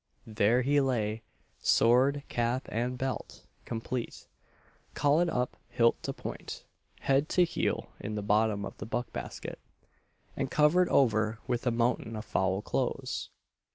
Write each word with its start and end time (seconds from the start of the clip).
There 0.25 0.63
he 0.63 0.81
lay 0.81 1.21
sword, 1.59 2.23
cap, 2.27 2.67
and 2.71 2.97
belt, 2.97 3.45
complete, 3.65 4.25
coil'd 4.95 5.29
up 5.29 5.55
hilt 5.69 6.01
to 6.01 6.11
point, 6.11 6.65
head 7.01 7.29
to 7.29 7.43
heel, 7.45 7.89
in 7.99 8.15
the 8.15 8.23
bottom 8.23 8.65
of 8.65 8.75
the 8.79 8.87
buck 8.87 9.13
basket, 9.13 9.59
and 10.35 10.49
covered 10.49 10.89
over 10.89 11.37
with 11.45 11.67
a 11.67 11.71
mountain 11.71 12.15
of 12.15 12.25
foul 12.25 12.63
clothes! 12.63 13.29